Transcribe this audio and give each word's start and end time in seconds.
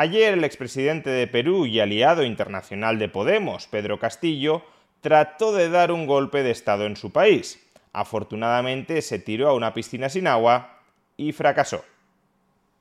Ayer 0.00 0.34
el 0.34 0.44
expresidente 0.44 1.10
de 1.10 1.26
Perú 1.26 1.66
y 1.66 1.80
aliado 1.80 2.22
internacional 2.22 3.00
de 3.00 3.08
Podemos, 3.08 3.66
Pedro 3.66 3.98
Castillo, 3.98 4.62
trató 5.00 5.50
de 5.52 5.70
dar 5.70 5.90
un 5.90 6.06
golpe 6.06 6.44
de 6.44 6.52
Estado 6.52 6.86
en 6.86 6.94
su 6.94 7.10
país. 7.10 7.68
Afortunadamente 7.92 9.02
se 9.02 9.18
tiró 9.18 9.48
a 9.48 9.54
una 9.54 9.74
piscina 9.74 10.08
sin 10.08 10.28
agua 10.28 10.78
y 11.16 11.32
fracasó. 11.32 11.84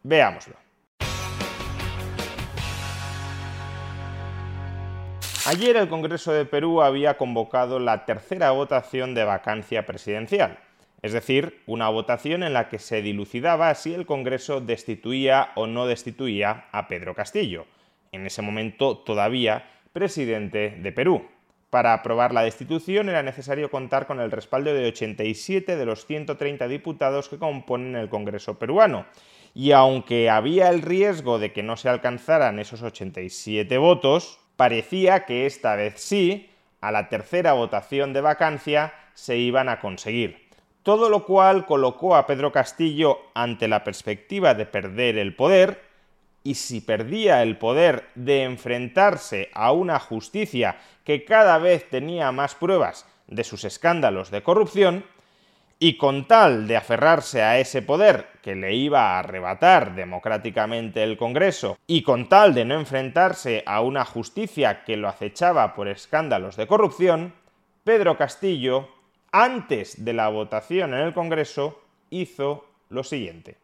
Veámoslo. 0.03 0.58
Ayer 5.47 5.75
el 5.75 5.89
Congreso 5.89 6.31
de 6.34 6.45
Perú 6.45 6.84
había 6.84 7.17
convocado 7.17 7.80
la 7.80 8.05
tercera 8.05 8.52
votación 8.52 9.16
de 9.16 9.23
vacancia 9.23 9.88
presidencial 9.88 10.59
es 11.07 11.13
decir, 11.13 11.61
una 11.67 11.88
votación 11.88 12.43
en 12.43 12.52
la 12.52 12.67
que 12.67 12.79
se 12.79 13.02
dilucidaba 13.02 13.73
si 13.75 13.93
el 13.93 14.05
Congreso 14.05 14.59
destituía 14.59 15.52
o 15.55 15.66
no 15.66 15.88
destituía 15.88 16.66
a 16.73 16.89
Pedro 16.89 17.16
Castillo, 17.16 17.66
en 18.11 18.25
ese 18.25 18.41
momento 18.41 18.97
todavía 18.97 19.66
presidente 19.94 20.78
de 20.78 20.91
Perú. 20.91 21.25
Para 21.69 21.94
aprobar 21.94 22.33
la 22.33 22.44
destitución 22.44 23.08
era 23.08 23.23
necesario 23.23 23.72
contar 23.72 24.05
con 24.05 24.19
el 24.19 24.31
respaldo 24.31 24.73
de 24.73 24.88
87 24.88 25.78
de 25.78 25.85
los 25.85 26.05
130 26.05 26.67
diputados 26.67 27.30
que 27.30 27.39
componen 27.39 27.95
el 27.95 28.09
Congreso 28.09 28.59
peruano. 28.59 29.05
Y 29.53 29.72
aunque 29.72 30.30
había 30.30 30.69
el 30.69 30.81
riesgo 30.81 31.39
de 31.39 31.53
que 31.53 31.63
no 31.63 31.78
se 31.78 31.88
alcanzaran 31.88 32.59
esos 32.59 32.83
87 32.83 33.78
votos, 33.78 34.39
parecía 34.58 35.23
que 35.23 35.45
esta 35.45 35.78
vez 35.78 35.94
sí, 36.02 36.50
a 36.81 36.91
la 36.91 37.08
tercera 37.08 37.53
votación 37.53 38.11
de 38.11 38.19
vacancia, 38.19 38.94
se 39.13 39.38
iban 39.38 39.69
a 39.69 39.80
conseguir 39.80 40.47
todo 40.88 41.09
lo 41.09 41.25
cual 41.25 41.66
colocó 41.66 42.16
a 42.16 42.25
Pedro 42.25 42.53
Castillo 42.53 43.19
ante 43.33 43.67
la 43.67 43.83
perspectiva 43.83 44.53
de 44.53 44.66
perder 44.66 45.17
el 45.17 45.35
poder, 45.35 45.83
y 46.44 46.55
si 46.55 46.79
perdía 46.79 47.44
el 47.44 47.57
poder 47.57 48.05
de 48.16 48.44
enfrentarse 48.44 49.49
a 49.53 49.73
una 49.73 49.99
justicia 49.99 50.77
que 51.03 51.25
cada 51.25 51.57
vez 51.57 51.89
tenía 51.89 52.31
más 52.31 52.55
pruebas 52.55 53.05
de 53.27 53.44
sus 53.44 53.66
escándalos 53.66 54.31
de 54.31 54.44
corrupción, 54.44 55.03
y 55.77 55.97
con 55.97 56.25
tal 56.25 56.69
de 56.69 56.77
aferrarse 56.77 57.41
a 57.44 57.59
ese 57.59 57.81
poder 57.81 58.27
que 58.41 58.55
le 58.55 58.73
iba 58.73 59.01
a 59.01 59.19
arrebatar 59.19 59.94
democráticamente 59.94 61.03
el 61.03 61.17
Congreso, 61.17 61.77
y 61.85 62.01
con 62.01 62.29
tal 62.29 62.53
de 62.53 62.63
no 62.63 62.75
enfrentarse 62.75 63.61
a 63.66 63.81
una 63.81 64.05
justicia 64.05 64.85
que 64.85 64.95
lo 64.95 65.09
acechaba 65.09 65.75
por 65.75 65.89
escándalos 65.89 66.55
de 66.55 66.66
corrupción, 66.66 67.33
Pedro 67.83 68.17
Castillo 68.17 68.97
antes 69.43 70.03
de 70.03 70.13
la 70.13 70.30
votación 70.30 70.95
en 70.95 71.02
el 71.02 71.13
Congreso, 71.13 71.80
hizo 72.09 72.67
lo 72.89 73.03
siguiente. 73.03 73.55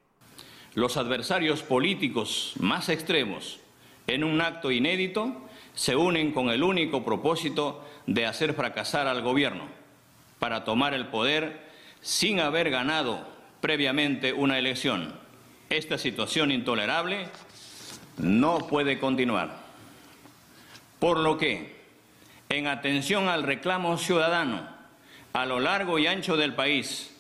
Los 0.75 0.97
adversarios 0.97 1.63
políticos 1.63 2.53
más 2.59 2.89
extremos, 2.89 3.59
en 4.05 4.23
un 4.23 4.39
acto 4.41 4.69
inédito, 4.69 5.35
se 5.73 5.95
unen 5.95 6.31
con 6.31 6.49
el 6.49 6.61
único 6.61 7.03
propósito 7.03 7.83
de 8.05 8.27
hacer 8.27 8.53
fracasar 8.53 9.08
al 9.08 9.23
gobierno 9.23 9.64
para 10.37 10.64
tomar 10.64 10.93
el 10.93 11.08
poder 11.08 11.61
sin 12.02 12.39
haber 12.39 12.69
ganado 12.69 13.27
previamente 13.59 14.31
una 14.31 14.59
elección. 14.59 15.15
Esta 15.71 15.98
situación 15.98 16.52
intolerable 16.52 17.30
no 18.17 18.59
puede 18.67 18.99
continuar. 18.99 19.58
Por 20.99 21.19
lo 21.19 21.39
que, 21.39 21.81
en 22.49 22.67
atención 22.67 23.27
al 23.27 23.42
reclamo 23.42 23.98
ciudadano 23.98 24.73
a 25.33 25.45
lo 25.45 25.60
largo 25.60 25.98
y 25.98 26.08
ancho 26.08 26.38
del 26.38 26.54
país, 26.54 27.16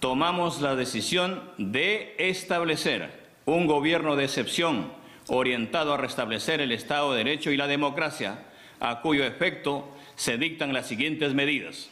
tomamos 0.00 0.60
la 0.60 0.74
decisión 0.74 1.42
de 1.58 2.14
establecer 2.18 3.26
un 3.44 3.66
gobierno 3.66 4.16
de 4.16 4.24
excepción 4.24 4.92
orientado 5.28 5.94
a 5.94 5.96
restablecer 5.96 6.60
el 6.60 6.72
Estado 6.72 7.12
de 7.12 7.18
Derecho 7.18 7.50
y 7.50 7.56
la 7.56 7.68
democracia, 7.68 8.44
a 8.80 9.00
cuyo 9.00 9.24
efecto 9.24 9.88
se 10.16 10.36
dictan 10.38 10.72
las 10.72 10.86
siguientes 10.86 11.34
medidas. 11.34 11.90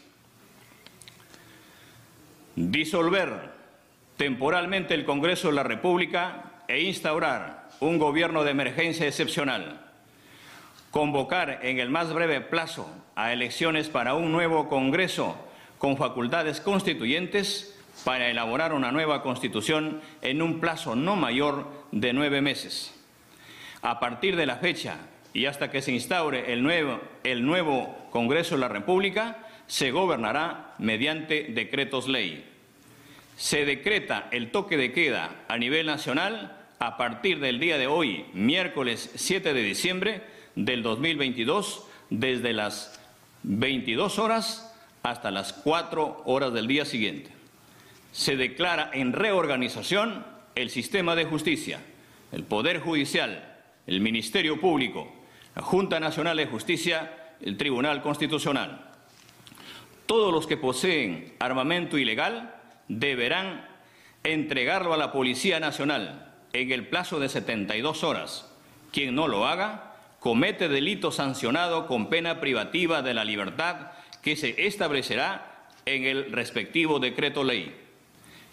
Disolver 2.56 3.52
temporalmente 4.16 4.94
el 4.94 5.04
Congreso 5.04 5.48
de 5.48 5.54
la 5.54 5.62
República 5.62 6.62
e 6.68 6.82
instaurar 6.82 7.68
un 7.80 7.98
gobierno 7.98 8.44
de 8.44 8.50
emergencia 8.50 9.06
excepcional. 9.06 9.83
Convocar 10.94 11.58
en 11.64 11.80
el 11.80 11.90
más 11.90 12.12
breve 12.14 12.40
plazo 12.40 12.88
a 13.16 13.32
elecciones 13.32 13.88
para 13.88 14.14
un 14.14 14.30
nuevo 14.30 14.68
Congreso 14.68 15.34
con 15.76 15.96
facultades 15.96 16.60
constituyentes 16.60 17.76
para 18.04 18.28
elaborar 18.28 18.72
una 18.72 18.92
nueva 18.92 19.20
constitución 19.20 20.00
en 20.22 20.40
un 20.40 20.60
plazo 20.60 20.94
no 20.94 21.16
mayor 21.16 21.68
de 21.90 22.12
nueve 22.12 22.40
meses. 22.42 22.94
A 23.82 23.98
partir 23.98 24.36
de 24.36 24.46
la 24.46 24.58
fecha 24.58 24.98
y 25.32 25.46
hasta 25.46 25.68
que 25.68 25.82
se 25.82 25.90
instaure 25.90 26.52
el 26.52 26.62
nuevo, 26.62 27.00
el 27.24 27.44
nuevo 27.44 28.06
Congreso 28.12 28.54
de 28.54 28.60
la 28.60 28.68
República, 28.68 29.48
se 29.66 29.90
gobernará 29.90 30.76
mediante 30.78 31.48
decretos 31.48 32.06
ley. 32.06 32.48
Se 33.36 33.64
decreta 33.64 34.28
el 34.30 34.52
toque 34.52 34.76
de 34.76 34.92
queda 34.92 35.42
a 35.48 35.58
nivel 35.58 35.86
nacional 35.86 36.56
a 36.78 36.96
partir 36.96 37.40
del 37.40 37.58
día 37.58 37.78
de 37.78 37.88
hoy, 37.88 38.26
miércoles 38.32 39.10
7 39.16 39.54
de 39.54 39.62
diciembre 39.64 40.33
del 40.56 40.82
2022, 40.82 41.84
desde 42.10 42.52
las 42.52 43.00
22 43.42 44.18
horas 44.18 44.74
hasta 45.02 45.30
las 45.30 45.52
4 45.52 46.22
horas 46.24 46.52
del 46.52 46.66
día 46.66 46.84
siguiente. 46.84 47.30
Se 48.12 48.36
declara 48.36 48.90
en 48.92 49.12
reorganización 49.12 50.24
el 50.54 50.70
sistema 50.70 51.14
de 51.14 51.24
justicia, 51.24 51.80
el 52.32 52.44
Poder 52.44 52.80
Judicial, 52.80 53.56
el 53.86 54.00
Ministerio 54.00 54.60
Público, 54.60 55.12
la 55.54 55.62
Junta 55.62 56.00
Nacional 56.00 56.36
de 56.36 56.46
Justicia, 56.46 57.34
el 57.40 57.56
Tribunal 57.56 58.02
Constitucional. 58.02 58.90
Todos 60.06 60.32
los 60.32 60.46
que 60.46 60.56
poseen 60.56 61.34
armamento 61.38 61.98
ilegal 61.98 62.54
deberán 62.88 63.66
entregarlo 64.22 64.94
a 64.94 64.98
la 64.98 65.12
Policía 65.12 65.60
Nacional 65.60 66.32
en 66.52 66.70
el 66.70 66.88
plazo 66.88 67.20
de 67.20 67.28
72 67.28 68.04
horas. 68.04 68.50
Quien 68.92 69.14
no 69.14 69.28
lo 69.28 69.46
haga 69.46 69.93
comete 70.24 70.70
delito 70.70 71.12
sancionado 71.12 71.86
con 71.86 72.08
pena 72.08 72.40
privativa 72.40 73.02
de 73.02 73.12
la 73.12 73.26
libertad 73.26 73.90
que 74.22 74.36
se 74.36 74.66
establecerá 74.66 75.66
en 75.84 76.04
el 76.04 76.32
respectivo 76.32 76.98
decreto 76.98 77.44
ley. 77.44 77.76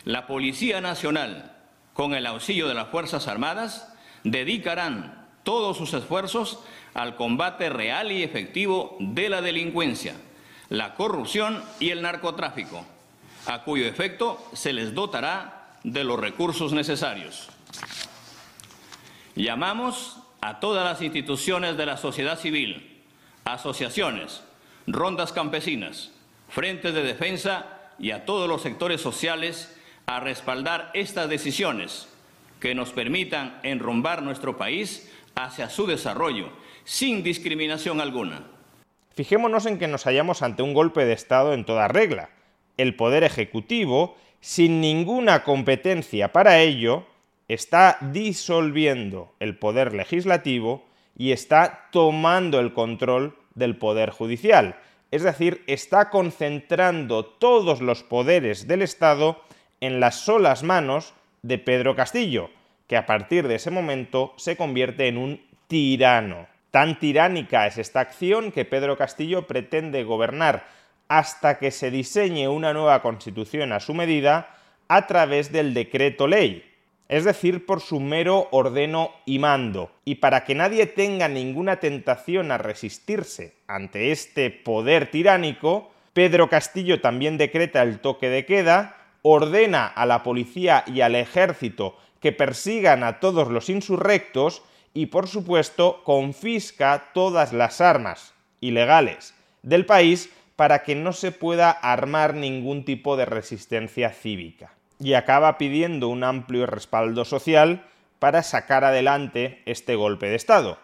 La 0.04 0.28
Policía 0.28 0.82
Nacional, 0.82 1.56
con 1.94 2.14
el 2.14 2.26
auxilio 2.26 2.68
de 2.68 2.74
las 2.74 2.90
Fuerzas 2.90 3.30
Armadas, 3.30 3.88
dedicarán 4.26 5.26
todos 5.44 5.78
sus 5.78 5.94
esfuerzos 5.94 6.60
al 6.94 7.16
combate 7.16 7.70
real 7.70 8.12
y 8.12 8.22
efectivo 8.22 8.98
de 9.00 9.30
la 9.30 9.42
delincuencia, 9.42 10.16
la 10.68 10.96
corrupción 10.96 11.64
y 11.80 11.92
el 11.92 12.02
narcotráfico, 12.02 12.86
a 13.46 13.64
cuyo 13.64 13.86
efecto 13.86 14.46
se 14.52 14.74
les 14.74 14.94
dotará 14.94 15.78
de 15.86 16.04
los 16.04 16.20
recursos 16.20 16.74
necesarios. 16.74 17.48
Llamamos 19.38 20.18
a 20.42 20.60
todas 20.60 20.84
las 20.84 21.02
instituciones 21.02 21.78
de 21.78 21.86
la 21.86 21.98
sociedad 21.98 22.38
civil, 22.38 23.04
asociaciones, 23.46 24.44
rondas 24.88 25.32
campesinas, 25.32 26.12
frentes 26.50 26.94
de 26.94 27.04
defensa 27.04 27.92
y 28.00 28.12
a 28.12 28.26
todos 28.26 28.50
los 28.50 28.64
sectores 28.64 29.02
sociales 29.02 29.78
a 30.08 30.20
respaldar 30.20 30.90
estas 30.96 31.30
decisiones 31.30 32.08
que 32.60 32.74
nos 32.74 32.92
permitan 32.92 33.60
enrumbar 33.64 34.24
nuestro 34.24 34.58
país 34.58 35.12
hacia 35.36 35.70
su 35.70 35.86
desarrollo 35.86 36.50
sin 36.84 37.24
discriminación 37.24 38.02
alguna. 38.02 38.44
Fijémonos 39.16 39.66
en 39.68 39.78
que 39.78 39.88
nos 39.88 40.06
hallamos 40.06 40.42
ante 40.42 40.64
un 40.64 40.74
golpe 40.74 41.06
de 41.06 41.14
Estado 41.14 41.54
en 41.54 41.66
toda 41.66 41.88
regla. 41.88 42.30
El 42.78 42.96
Poder 42.96 43.24
Ejecutivo, 43.24 44.18
sin 44.40 44.82
ninguna 44.82 45.44
competencia 45.44 46.32
para 46.32 46.60
ello, 46.60 47.06
está 47.54 47.98
disolviendo 48.00 49.34
el 49.42 49.58
poder 49.58 49.94
legislativo 49.94 50.86
y 51.18 51.34
está 51.34 51.90
tomando 51.92 52.62
el 52.62 52.74
control 52.74 53.36
del 53.56 53.76
poder 53.76 54.10
judicial. 54.12 54.78
Es 55.12 55.24
decir, 55.24 55.62
está 55.68 56.10
concentrando 56.10 57.26
todos 57.26 57.82
los 57.82 58.04
poderes 58.04 58.70
del 58.70 58.82
Estado 58.82 59.42
en 59.82 60.00
las 60.00 60.16
solas 60.16 60.64
manos 60.64 61.14
de 61.42 61.58
Pedro 61.58 61.94
Castillo, 61.94 62.50
que 62.88 62.96
a 62.96 63.06
partir 63.06 63.50
de 63.50 63.56
ese 63.56 63.70
momento 63.70 64.34
se 64.38 64.56
convierte 64.56 65.10
en 65.10 65.18
un 65.18 65.42
tirano. 65.68 66.48
Tan 66.72 67.00
tiránica 67.00 67.68
es 67.68 67.78
esta 67.78 68.00
acción 68.00 68.54
que 68.54 68.64
Pedro 68.64 68.98
Castillo 68.98 69.46
pretende 69.46 70.06
gobernar 70.06 70.66
hasta 71.10 71.60
que 71.60 71.72
se 71.72 71.92
diseñe 71.92 72.48
una 72.48 72.72
nueva 72.72 73.02
constitución 73.02 73.74
a 73.74 73.82
su 73.82 73.94
medida 73.94 74.56
a 74.88 75.08
través 75.08 75.52
del 75.52 75.74
decreto 75.74 76.28
ley, 76.28 76.71
es 77.12 77.26
decir, 77.26 77.66
por 77.66 77.82
su 77.82 78.00
mero 78.00 78.48
ordeno 78.52 79.12
y 79.26 79.38
mando. 79.38 79.92
Y 80.06 80.16
para 80.16 80.46
que 80.46 80.56
nadie 80.56 80.86
tenga 80.86 81.28
ninguna 81.28 81.82
tentación 81.82 82.54
a 82.54 82.58
resistirse 82.58 83.58
ante 83.68 84.14
este 84.14 84.50
poder 84.50 85.12
tiránico, 85.12 85.92
Pedro 86.14 86.48
Castillo 86.48 87.02
también 87.02 87.38
decreta 87.38 87.82
el 87.82 88.00
toque 88.00 88.30
de 88.30 88.46
queda, 88.46 88.96
ordena 89.24 89.88
a 89.88 90.06
la 90.06 90.24
policía 90.24 90.86
y 90.88 91.02
al 91.02 91.16
ejército 91.16 91.98
que 92.22 92.32
persigan 92.32 93.04
a 93.04 93.20
todos 93.20 93.50
los 93.50 93.70
insurrectos 93.70 94.64
y, 94.94 95.08
por 95.08 95.28
supuesto, 95.28 96.04
confisca 96.06 97.12
todas 97.14 97.52
las 97.52 97.82
armas 97.82 98.34
ilegales 98.62 99.34
del 99.64 99.86
país 99.86 100.30
para 100.56 100.84
que 100.84 100.96
no 100.96 101.12
se 101.12 101.34
pueda 101.34 101.72
armar 101.72 102.36
ningún 102.36 102.86
tipo 102.86 103.18
de 103.18 103.26
resistencia 103.26 104.12
cívica 104.12 104.78
y 105.02 105.14
acaba 105.14 105.58
pidiendo 105.58 106.08
un 106.08 106.24
amplio 106.24 106.66
respaldo 106.66 107.26
social 107.26 107.86
para 108.20 108.44
sacar 108.44 108.84
adelante 108.84 109.62
este 109.66 109.96
golpe 109.96 110.28
de 110.28 110.36
Estado. 110.36 110.78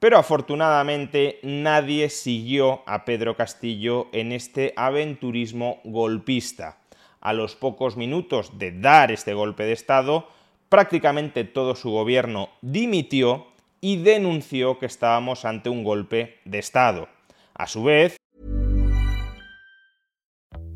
Pero 0.00 0.18
afortunadamente 0.18 1.38
nadie 1.42 2.08
siguió 2.08 2.82
a 2.86 3.04
Pedro 3.04 3.36
Castillo 3.36 4.08
en 4.12 4.32
este 4.32 4.72
aventurismo 4.76 5.80
golpista. 5.84 6.78
A 7.20 7.32
los 7.32 7.54
pocos 7.54 7.96
minutos 7.96 8.58
de 8.58 8.72
dar 8.72 9.12
este 9.12 9.34
golpe 9.34 9.64
de 9.64 9.72
Estado, 9.72 10.26
prácticamente 10.68 11.44
todo 11.44 11.76
su 11.76 11.90
gobierno 11.90 12.48
dimitió 12.62 13.46
y 13.80 14.02
denunció 14.02 14.78
que 14.78 14.86
estábamos 14.86 15.44
ante 15.44 15.68
un 15.68 15.84
golpe 15.84 16.38
de 16.44 16.58
Estado. 16.58 17.08
A 17.54 17.66
su 17.66 17.84
vez, 17.84 18.16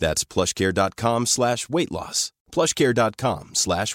That's 0.00 0.24
plushcare.com 0.24 1.26
slash 1.26 1.66
plushcare.com 2.50 3.50
slash. 3.54 3.94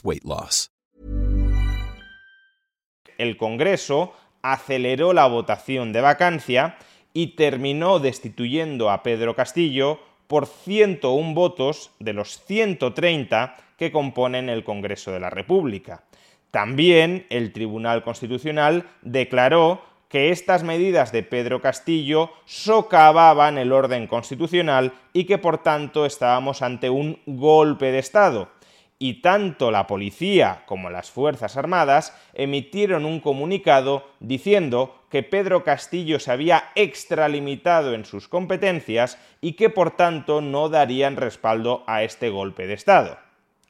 El 3.17 3.37
Congreso 3.37 4.13
aceleró 4.41 5.13
la 5.13 5.27
votación 5.27 5.91
de 5.91 6.01
vacancia 6.01 6.77
y 7.13 7.35
terminó 7.35 7.99
destituyendo 7.99 8.91
a 8.91 9.03
Pedro 9.03 9.35
Castillo 9.35 9.99
por 10.27 10.47
101 10.47 11.33
votos 11.33 11.91
de 11.99 12.13
los 12.13 12.41
130 12.45 13.57
que 13.77 13.91
componen 13.91 14.49
el 14.49 14.63
Congreso 14.63 15.11
de 15.11 15.19
la 15.19 15.29
República. 15.29 16.03
También 16.51 17.25
el 17.29 17.51
Tribunal 17.51 18.03
Constitucional 18.03 18.89
declaró 19.01 19.81
que 20.15 20.31
estas 20.31 20.63
medidas 20.63 21.11
de 21.11 21.23
Pedro 21.23 21.59
Castillo 21.59 22.31
socavaban 22.45 23.57
el 23.57 23.73
orden 23.73 24.07
constitucional 24.07 24.93
y 25.11 25.25
que 25.25 25.37
por 25.37 25.57
tanto 25.57 26.05
estábamos 26.05 26.61
ante 26.61 26.89
un 26.89 27.19
golpe 27.25 27.91
de 27.91 27.99
Estado. 27.99 28.47
Y 28.97 29.15
tanto 29.15 29.71
la 29.71 29.87
policía 29.87 30.63
como 30.67 30.89
las 30.89 31.11
Fuerzas 31.11 31.57
Armadas 31.57 32.17
emitieron 32.33 33.03
un 33.03 33.19
comunicado 33.19 34.07
diciendo 34.21 35.03
que 35.09 35.21
Pedro 35.21 35.65
Castillo 35.65 36.17
se 36.21 36.31
había 36.31 36.71
extralimitado 36.75 37.93
en 37.93 38.05
sus 38.05 38.29
competencias 38.29 39.17
y 39.41 39.57
que 39.57 39.69
por 39.69 39.97
tanto 39.97 40.39
no 40.39 40.69
darían 40.69 41.17
respaldo 41.17 41.83
a 41.87 42.03
este 42.03 42.29
golpe 42.29 42.67
de 42.67 42.75
Estado. 42.75 43.24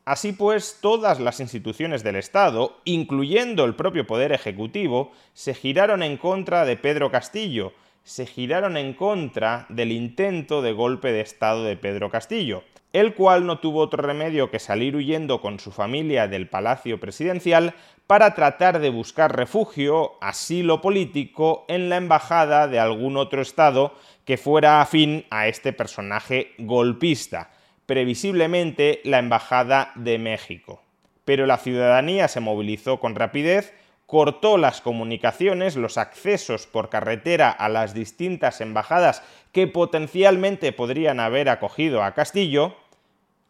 Así 0.06 0.34
pues, 0.34 0.78
todas 0.82 1.20
las 1.20 1.40
instituciones 1.40 2.04
del 2.04 2.16
Estado, 2.16 2.80
incluyendo 2.86 3.66
el 3.66 3.74
propio 3.74 4.06
Poder 4.06 4.34
Ejecutivo, 4.34 5.12
se 5.34 5.56
giraron 5.56 6.04
en 6.04 6.18
contra 6.18 6.64
de 6.64 6.78
Pedro 6.78 7.10
Castillo, 7.10 7.74
se 8.04 8.28
giraron 8.28 8.78
en 8.78 8.94
contra 8.94 9.66
del 9.68 9.92
intento 9.92 10.62
de 10.62 10.74
golpe 10.74 11.12
de 11.12 11.22
Estado 11.22 11.64
de 11.64 11.76
Pedro 11.76 12.12
Castillo, 12.12 12.64
el 12.94 13.16
cual 13.16 13.48
no 13.48 13.58
tuvo 13.58 13.80
otro 13.80 14.04
remedio 14.04 14.52
que 14.52 14.60
salir 14.60 14.96
huyendo 14.96 15.42
con 15.42 15.60
su 15.60 15.72
familia 15.72 16.28
del 16.28 16.48
Palacio 16.50 17.00
Presidencial 17.00 17.74
para 18.06 18.36
tratar 18.36 18.78
de 18.78 18.92
buscar 18.92 19.36
refugio, 19.36 20.20
asilo 20.22 20.82
político, 20.82 21.66
en 21.68 21.90
la 21.90 21.98
embajada 21.98 22.68
de 22.68 22.78
algún 22.78 23.18
otro 23.18 23.42
Estado 23.42 23.96
que 24.24 24.38
fuera 24.38 24.82
afín 24.82 25.26
a 25.32 25.48
este 25.48 25.74
personaje 25.74 26.54
golpista 26.60 27.50
previsiblemente 27.86 29.02
la 29.04 29.20
Embajada 29.20 29.92
de 29.96 30.18
México. 30.18 30.82
Pero 31.24 31.46
la 31.46 31.58
ciudadanía 31.58 32.28
se 32.28 32.40
movilizó 32.40 33.00
con 33.00 33.16
rapidez, 33.16 33.74
cortó 34.06 34.58
las 34.58 34.82
comunicaciones, 34.82 35.76
los 35.76 35.98
accesos 35.98 36.68
por 36.68 36.90
carretera 36.90 37.50
a 37.50 37.70
las 37.70 37.94
distintas 37.94 38.62
embajadas 38.62 39.24
que 39.52 39.68
potencialmente 39.68 40.72
podrían 40.72 41.20
haber 41.20 41.50
acogido 41.50 42.04
a 42.04 42.14
Castillo, 42.14 42.76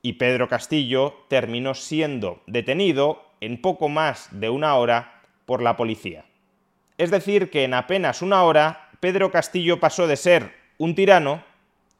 y 0.01 0.13
Pedro 0.13 0.47
Castillo 0.47 1.25
terminó 1.29 1.73
siendo 1.73 2.41
detenido 2.45 3.25
en 3.41 3.59
poco 3.59 3.89
más 3.89 4.29
de 4.31 4.49
una 4.49 4.75
hora 4.75 5.21
por 5.45 5.61
la 5.61 5.75
policía. 5.75 6.25
Es 6.97 7.11
decir, 7.11 7.49
que 7.49 7.63
en 7.63 7.73
apenas 7.73 8.21
una 8.21 8.43
hora 8.43 8.89
Pedro 8.99 9.31
Castillo 9.31 9.79
pasó 9.79 10.07
de 10.07 10.15
ser 10.15 10.53
un 10.77 10.95
tirano 10.95 11.43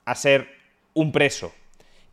a 0.06 0.16
ser 0.16 0.48
un 0.94 1.12
preso 1.12 1.52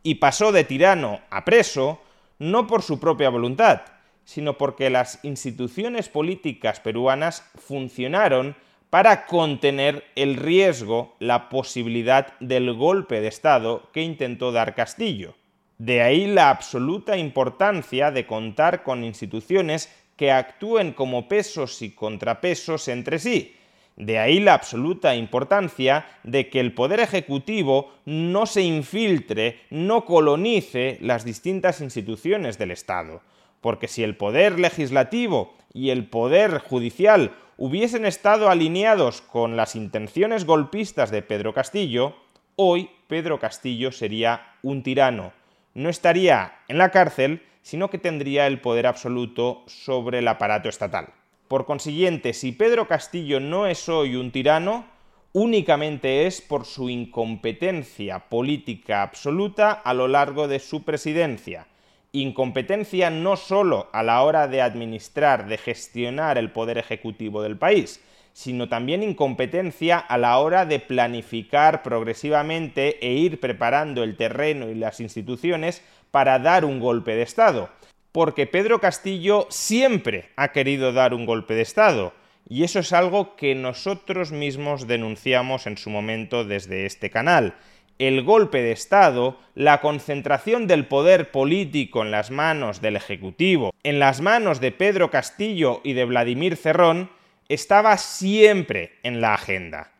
y 0.03 0.15
pasó 0.15 0.51
de 0.51 0.65
tirano 0.65 1.21
a 1.29 1.45
preso 1.45 1.99
no 2.37 2.67
por 2.67 2.81
su 2.81 2.99
propia 2.99 3.29
voluntad, 3.29 3.81
sino 4.25 4.57
porque 4.57 4.89
las 4.89 5.19
instituciones 5.23 6.09
políticas 6.09 6.79
peruanas 6.79 7.49
funcionaron 7.55 8.55
para 8.89 9.25
contener 9.25 10.03
el 10.15 10.35
riesgo, 10.35 11.15
la 11.19 11.49
posibilidad 11.49 12.37
del 12.39 12.73
golpe 12.73 13.21
de 13.21 13.27
Estado 13.27 13.89
que 13.91 14.03
intentó 14.03 14.51
dar 14.51 14.75
Castillo. 14.75 15.35
De 15.79 16.01
ahí 16.01 16.27
la 16.27 16.49
absoluta 16.49 17.17
importancia 17.17 18.11
de 18.11 18.27
contar 18.27 18.83
con 18.83 19.03
instituciones 19.03 19.91
que 20.15 20.31
actúen 20.31 20.93
como 20.93 21.27
pesos 21.27 21.81
y 21.81 21.91
contrapesos 21.91 22.87
entre 22.87 23.17
sí, 23.17 23.55
de 23.95 24.17
ahí 24.19 24.39
la 24.39 24.53
absoluta 24.53 25.15
importancia 25.15 26.05
de 26.23 26.49
que 26.49 26.59
el 26.59 26.73
Poder 26.73 26.99
Ejecutivo 26.99 27.91
no 28.05 28.45
se 28.45 28.63
infiltre, 28.63 29.61
no 29.69 30.05
colonice 30.05 30.97
las 31.01 31.25
distintas 31.25 31.81
instituciones 31.81 32.57
del 32.57 32.71
Estado. 32.71 33.21
Porque 33.61 33.87
si 33.87 34.03
el 34.03 34.17
Poder 34.17 34.59
Legislativo 34.59 35.53
y 35.73 35.91
el 35.91 36.07
Poder 36.07 36.59
Judicial 36.59 37.31
hubiesen 37.57 38.05
estado 38.05 38.49
alineados 38.49 39.21
con 39.21 39.55
las 39.55 39.75
intenciones 39.75 40.45
golpistas 40.45 41.11
de 41.11 41.21
Pedro 41.21 41.53
Castillo, 41.53 42.15
hoy 42.55 42.89
Pedro 43.07 43.39
Castillo 43.39 43.91
sería 43.91 44.55
un 44.63 44.83
tirano. 44.83 45.33
No 45.75 45.89
estaría 45.89 46.55
en 46.67 46.77
la 46.77 46.89
cárcel, 46.89 47.43
sino 47.61 47.89
que 47.89 47.97
tendría 47.97 48.47
el 48.47 48.59
poder 48.59 48.87
absoluto 48.87 49.63
sobre 49.67 50.19
el 50.19 50.27
aparato 50.27 50.67
estatal. 50.67 51.13
Por 51.53 51.67
consiguiente, 51.67 52.33
si 52.33 52.51
Pedro 52.51 52.87
Castillo 52.87 53.39
no 53.39 53.67
es 53.67 53.87
hoy 53.87 54.15
un 54.15 54.31
tirano, 54.31 54.87
únicamente 55.33 56.25
es 56.25 56.41
por 56.41 56.65
su 56.65 56.89
incompetencia 56.89 58.27
política 58.27 59.03
absoluta 59.03 59.71
a 59.71 59.93
lo 59.93 60.07
largo 60.07 60.47
de 60.47 60.57
su 60.57 60.81
presidencia. 60.81 61.67
Incompetencia 62.11 63.11
no 63.11 63.35
solo 63.37 63.87
a 63.93 64.01
la 64.01 64.23
hora 64.23 64.47
de 64.47 64.63
administrar, 64.63 65.47
de 65.47 65.59
gestionar 65.59 66.39
el 66.39 66.49
poder 66.51 66.79
ejecutivo 66.79 67.43
del 67.43 67.59
país, 67.59 68.03
sino 68.33 68.67
también 68.67 69.03
incompetencia 69.03 69.99
a 69.99 70.17
la 70.17 70.39
hora 70.39 70.65
de 70.65 70.79
planificar 70.79 71.83
progresivamente 71.83 72.97
e 73.05 73.13
ir 73.13 73.39
preparando 73.39 74.01
el 74.01 74.17
terreno 74.17 74.71
y 74.71 74.73
las 74.73 74.99
instituciones 74.99 75.83
para 76.09 76.39
dar 76.39 76.65
un 76.65 76.79
golpe 76.79 77.13
de 77.13 77.21
Estado. 77.21 77.69
Porque 78.13 78.45
Pedro 78.45 78.79
Castillo 78.79 79.47
siempre 79.49 80.29
ha 80.35 80.51
querido 80.51 80.93
dar 80.93 81.15
un 81.15 81.25
golpe 81.25 81.55
de 81.55 81.63
Estado, 81.63 82.13
y 82.47 82.63
eso 82.63 82.77
es 82.79 82.93
algo 82.93 83.35
que 83.35 83.55
nosotros 83.55 84.31
mismos 84.31 84.85
denunciamos 84.85 85.65
en 85.65 85.77
su 85.77 85.89
momento 85.89 86.45
desde 86.45 86.85
este 86.85 87.09
canal. 87.09 87.55
El 87.97 88.21
golpe 88.21 88.61
de 88.61 88.71
Estado, 88.71 89.39
la 89.55 89.81
concentración 89.81 90.67
del 90.67 90.85
poder 90.85 91.31
político 91.31 92.03
en 92.03 92.11
las 92.11 92.29
manos 92.29 92.81
del 92.81 92.97
Ejecutivo, 92.97 93.73
en 93.81 93.97
las 93.97 94.21
manos 94.21 94.59
de 94.59 94.71
Pedro 94.71 95.09
Castillo 95.09 95.81
y 95.83 95.93
de 95.93 96.05
Vladimir 96.05 96.55
Cerrón, 96.55 97.09
estaba 97.49 97.97
siempre 97.97 98.99
en 99.01 99.21
la 99.21 99.33
agenda. 99.33 99.91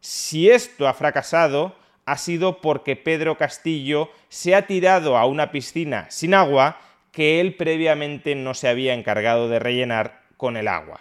Si 0.00 0.50
esto 0.50 0.88
ha 0.88 0.92
fracasado, 0.92 1.74
ha 2.04 2.18
sido 2.18 2.60
porque 2.60 2.96
Pedro 2.96 3.38
Castillo 3.38 4.10
se 4.28 4.54
ha 4.54 4.66
tirado 4.66 5.16
a 5.16 5.24
una 5.24 5.50
piscina 5.50 6.06
sin 6.10 6.34
agua 6.34 6.78
que 7.12 7.40
él 7.40 7.54
previamente 7.54 8.34
no 8.34 8.54
se 8.54 8.68
había 8.68 8.94
encargado 8.94 9.48
de 9.48 9.58
rellenar 9.58 10.22
con 10.36 10.56
el 10.56 10.66
agua. 10.66 11.00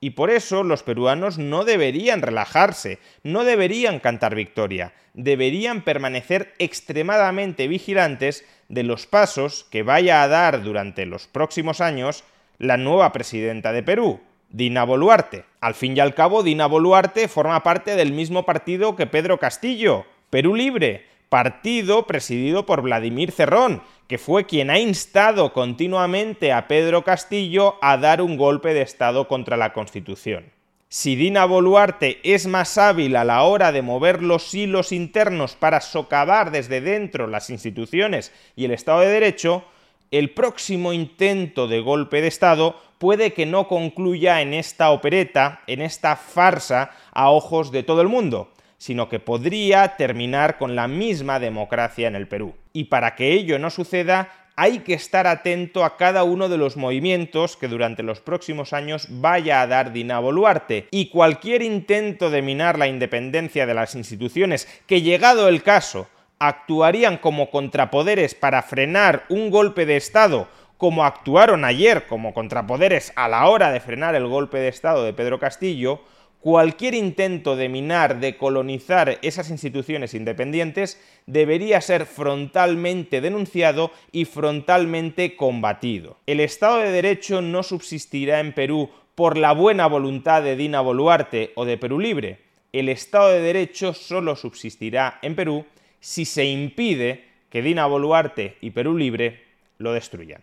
Y 0.00 0.10
por 0.10 0.30
eso 0.30 0.62
los 0.62 0.82
peruanos 0.82 1.38
no 1.38 1.64
deberían 1.64 2.20
relajarse, 2.20 2.98
no 3.22 3.44
deberían 3.44 3.98
cantar 3.98 4.34
victoria, 4.34 4.92
deberían 5.14 5.82
permanecer 5.82 6.52
extremadamente 6.58 7.66
vigilantes 7.66 8.44
de 8.68 8.82
los 8.82 9.06
pasos 9.06 9.66
que 9.70 9.82
vaya 9.82 10.22
a 10.22 10.28
dar 10.28 10.62
durante 10.62 11.06
los 11.06 11.26
próximos 11.26 11.80
años 11.80 12.24
la 12.58 12.76
nueva 12.76 13.12
presidenta 13.12 13.72
de 13.72 13.82
Perú, 13.82 14.20
Dina 14.50 14.84
Boluarte. 14.84 15.44
Al 15.60 15.74
fin 15.74 15.96
y 15.96 16.00
al 16.00 16.14
cabo, 16.14 16.42
Dina 16.42 16.66
Boluarte 16.66 17.28
forma 17.28 17.62
parte 17.62 17.96
del 17.96 18.12
mismo 18.12 18.44
partido 18.44 18.96
que 18.96 19.06
Pedro 19.06 19.38
Castillo, 19.38 20.04
Perú 20.30 20.54
Libre, 20.54 21.06
partido 21.28 22.06
presidido 22.06 22.66
por 22.66 22.82
Vladimir 22.82 23.32
Cerrón, 23.32 23.82
que 24.08 24.18
fue 24.18 24.46
quien 24.46 24.70
ha 24.70 24.78
instado 24.78 25.52
continuamente 25.52 26.52
a 26.52 26.68
Pedro 26.68 27.02
Castillo 27.02 27.76
a 27.82 27.96
dar 27.96 28.22
un 28.22 28.36
golpe 28.36 28.74
de 28.74 28.82
Estado 28.82 29.26
contra 29.26 29.56
la 29.56 29.72
Constitución. 29.72 30.52
Si 30.88 31.16
Dina 31.16 31.44
Boluarte 31.44 32.20
es 32.22 32.46
más 32.46 32.78
hábil 32.78 33.16
a 33.16 33.24
la 33.24 33.42
hora 33.42 33.72
de 33.72 33.82
mover 33.82 34.22
los 34.22 34.54
hilos 34.54 34.92
internos 34.92 35.56
para 35.56 35.80
socavar 35.80 36.52
desde 36.52 36.80
dentro 36.80 37.26
las 37.26 37.50
instituciones 37.50 38.32
y 38.54 38.66
el 38.66 38.70
Estado 38.70 39.00
de 39.00 39.08
Derecho, 39.08 39.64
el 40.12 40.30
próximo 40.30 40.92
intento 40.92 41.66
de 41.66 41.80
golpe 41.80 42.20
de 42.22 42.28
Estado 42.28 42.80
puede 42.98 43.32
que 43.32 43.46
no 43.46 43.66
concluya 43.66 44.40
en 44.40 44.54
esta 44.54 44.90
opereta, 44.90 45.62
en 45.66 45.82
esta 45.82 46.14
farsa 46.14 46.92
a 47.12 47.30
ojos 47.30 47.72
de 47.72 47.82
todo 47.82 48.00
el 48.00 48.08
mundo, 48.08 48.52
sino 48.78 49.08
que 49.08 49.20
podría 49.20 49.96
terminar 49.96 50.58
con 50.58 50.76
la 50.76 50.88
misma 50.88 51.38
democracia 51.38 52.08
en 52.08 52.16
el 52.16 52.28
Perú. 52.28 52.54
Y 52.72 52.84
para 52.84 53.14
que 53.14 53.32
ello 53.32 53.58
no 53.58 53.70
suceda, 53.70 54.30
hay 54.56 54.78
que 54.78 54.94
estar 54.94 55.26
atento 55.26 55.84
a 55.84 55.98
cada 55.98 56.24
uno 56.24 56.48
de 56.48 56.56
los 56.56 56.78
movimientos 56.78 57.56
que 57.58 57.68
durante 57.68 58.02
los 58.02 58.20
próximos 58.20 58.72
años 58.72 59.06
vaya 59.10 59.60
a 59.60 59.66
dar 59.66 59.92
Dina 59.92 60.18
Boluarte. 60.18 60.88
Y 60.90 61.10
cualquier 61.10 61.62
intento 61.62 62.30
de 62.30 62.40
minar 62.40 62.78
la 62.78 62.88
independencia 62.88 63.66
de 63.66 63.74
las 63.74 63.94
instituciones, 63.94 64.66
que 64.86 65.02
llegado 65.02 65.48
el 65.48 65.62
caso, 65.62 66.08
actuarían 66.38 67.18
como 67.18 67.50
contrapoderes 67.50 68.34
para 68.34 68.62
frenar 68.62 69.24
un 69.28 69.50
golpe 69.50 69.84
de 69.84 69.96
Estado, 69.96 70.48
como 70.78 71.04
actuaron 71.04 71.64
ayer 71.64 72.06
como 72.06 72.34
contrapoderes 72.34 73.12
a 73.16 73.28
la 73.28 73.46
hora 73.48 73.70
de 73.70 73.80
frenar 73.80 74.14
el 74.14 74.26
golpe 74.26 74.58
de 74.58 74.68
Estado 74.68 75.04
de 75.04 75.12
Pedro 75.12 75.38
Castillo, 75.38 76.00
cualquier 76.40 76.94
intento 76.94 77.56
de 77.56 77.68
minar, 77.68 78.20
de 78.20 78.36
colonizar 78.36 79.18
esas 79.22 79.50
instituciones 79.50 80.14
independientes 80.14 81.00
debería 81.26 81.80
ser 81.80 82.06
frontalmente 82.06 83.20
denunciado 83.20 83.90
y 84.12 84.24
frontalmente 84.24 85.36
combatido. 85.36 86.18
El 86.26 86.40
Estado 86.40 86.78
de 86.78 86.90
Derecho 86.90 87.42
no 87.42 87.62
subsistirá 87.62 88.40
en 88.40 88.52
Perú 88.52 88.90
por 89.14 89.36
la 89.36 89.52
buena 89.52 89.86
voluntad 89.86 90.42
de 90.42 90.56
Dina 90.56 90.80
Boluarte 90.80 91.52
o 91.56 91.64
de 91.64 91.78
Perú 91.78 91.98
Libre. 91.98 92.40
El 92.72 92.88
Estado 92.88 93.30
de 93.30 93.40
Derecho 93.40 93.94
solo 93.94 94.36
subsistirá 94.36 95.18
en 95.22 95.34
Perú 95.34 95.64
si 96.00 96.24
se 96.24 96.44
impide 96.44 97.24
que 97.50 97.62
Dina 97.62 97.86
Boluarte 97.86 98.56
y 98.60 98.70
Perú 98.70 98.96
Libre 98.96 99.42
lo 99.78 99.92
destruyan. 99.92 100.42